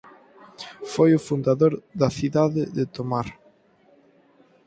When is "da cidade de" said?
1.99-2.83